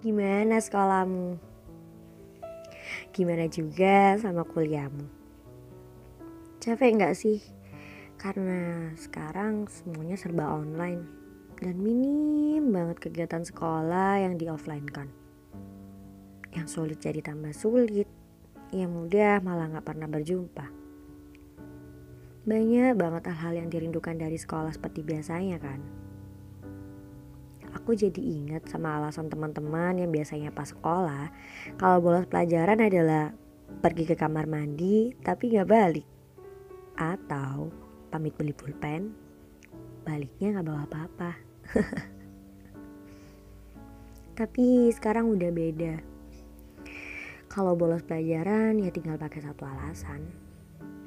[0.00, 1.36] Gimana sekolahmu?
[3.12, 5.04] Gimana juga sama kuliahmu?
[6.56, 7.44] Capek nggak sih?
[8.16, 11.04] Karena sekarang semuanya serba online
[11.60, 15.12] dan minim banget kegiatan sekolah yang di offline kan.
[16.56, 18.08] Yang sulit jadi tambah sulit,
[18.72, 20.66] yang mudah malah nggak pernah berjumpa.
[22.48, 25.84] Banyak banget hal-hal yang dirindukan dari sekolah seperti biasanya kan.
[27.90, 31.26] Aku jadi ingat sama alasan teman-teman yang biasanya pas sekolah
[31.74, 33.34] kalau bolos pelajaran adalah
[33.82, 36.06] pergi ke kamar mandi tapi nggak balik.
[36.94, 37.74] Atau
[38.14, 39.10] pamit beli pulpen,
[40.06, 41.30] baliknya nggak bawa apa-apa.
[44.38, 45.98] tapi sekarang udah beda.
[47.50, 50.30] Kalau bolos pelajaran ya tinggal pakai satu alasan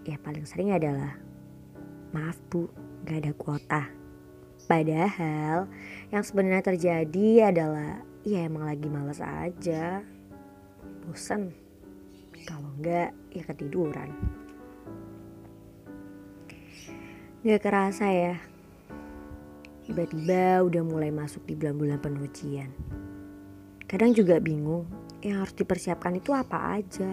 [0.03, 1.15] ya paling sering adalah
[2.11, 2.67] maaf bu
[3.07, 4.02] gak ada kuota
[4.65, 5.67] padahal
[6.13, 9.99] yang sebenarnya terjadi adalah ya emang lagi males aja.
[11.03, 11.51] Bosan
[12.47, 14.11] kalau enggak ya ketiduran.
[17.43, 18.39] Gak kerasa ya
[19.83, 22.71] Tiba-tiba udah mulai masuk di bulan-bulan penujian
[23.83, 24.87] Kadang juga bingung
[25.19, 27.11] Yang harus dipersiapkan itu apa aja.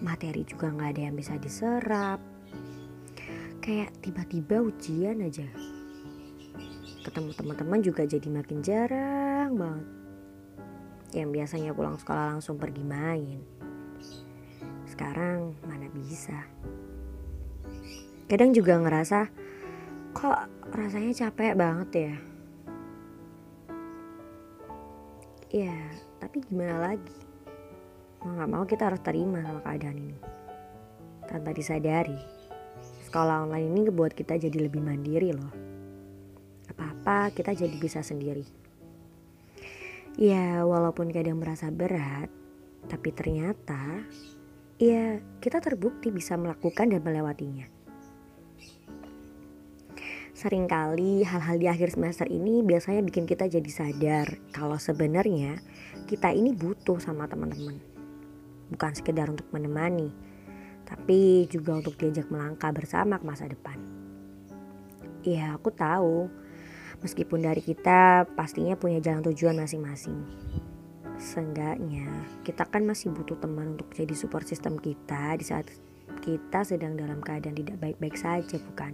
[0.00, 2.20] Materi juga nggak ada yang bisa diserap.
[3.60, 5.48] Kayak tiba-tiba ujian aja
[7.06, 9.86] ketemu teman-teman juga jadi makin jarang banget.
[11.14, 13.38] Yang biasanya pulang sekolah langsung pergi main.
[14.90, 16.34] Sekarang mana bisa?
[18.26, 19.30] Kadang juga ngerasa
[20.18, 22.14] kok rasanya capek banget ya?
[25.54, 25.78] Ya
[26.18, 27.18] tapi gimana lagi?
[28.26, 30.20] Mau nggak mau kita harus terima sama keadaan ini.
[31.30, 32.18] Tanpa disadari
[33.06, 35.65] sekolah online ini ngebuat kita jadi lebih mandiri loh
[37.06, 38.42] apa-apa kita jadi bisa sendiri
[40.18, 42.26] ya walaupun kadang merasa berat
[42.90, 44.02] tapi ternyata
[44.82, 47.70] ya kita terbukti bisa melakukan dan melewatinya
[50.36, 55.62] Seringkali hal-hal di akhir semester ini biasanya bikin kita jadi sadar kalau sebenarnya
[56.10, 57.78] kita ini butuh sama teman-teman
[58.68, 60.10] bukan sekedar untuk menemani,
[60.84, 63.78] tapi juga untuk diajak melangkah bersama ke masa depan.
[65.22, 66.45] Iya, aku tahu.
[67.04, 70.16] Meskipun dari kita pastinya punya jalan tujuan masing-masing.
[71.16, 72.08] Seenggaknya
[72.44, 75.68] kita kan masih butuh teman untuk jadi support system kita di saat
[76.20, 78.92] kita sedang dalam keadaan tidak baik-baik saja, bukan?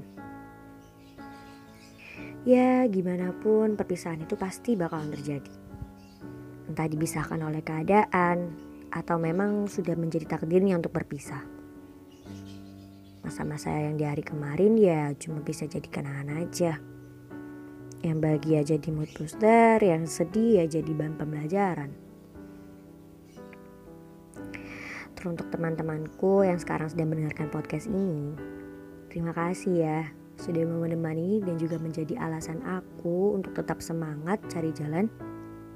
[2.42, 5.54] Ya, gimana pun perpisahan itu pasti bakalan terjadi.
[6.66, 8.50] Entah dipisahkan oleh keadaan,
[8.92, 11.40] atau memang sudah menjadi takdirnya untuk berpisah.
[13.24, 16.76] Masa-masa yang di hari kemarin ya cuma bisa jadi kenangan aja.
[18.02, 21.90] Yang bahagia jadi mood booster, yang sedih ya jadi bahan pembelajaran.
[25.14, 28.34] Teruntuk teman-temanku yang sekarang sedang mendengarkan podcast ini,
[29.06, 30.00] terima kasih ya
[30.34, 35.06] sudah mau menemani dan juga menjadi alasan aku untuk tetap semangat cari jalan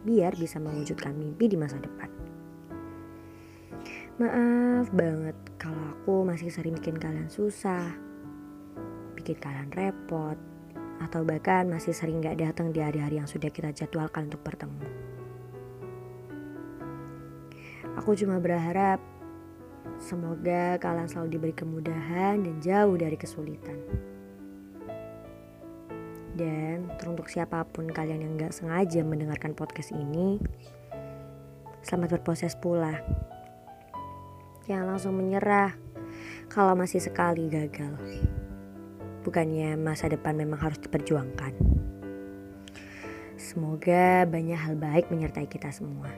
[0.02, 2.10] biar bisa mewujudkan mimpi di masa depan.
[4.18, 7.94] Maaf banget kalau aku masih sering bikin kalian susah,
[9.14, 10.40] bikin kalian repot,
[11.02, 14.86] atau bahkan masih sering gak datang di hari-hari yang sudah kita jadwalkan untuk bertemu.
[18.00, 19.00] Aku cuma berharap
[19.96, 23.80] semoga kalian selalu diberi kemudahan dan jauh dari kesulitan.
[26.36, 30.36] Dan teruntuk siapa pun kalian yang gak sengaja mendengarkan podcast ini,
[31.80, 33.00] selamat berproses pula.
[34.68, 35.72] Jangan langsung menyerah
[36.52, 37.96] kalau masih sekali gagal.
[39.26, 41.58] Bukannya masa depan memang harus diperjuangkan.
[43.34, 46.14] Semoga banyak hal baik menyertai kita semua.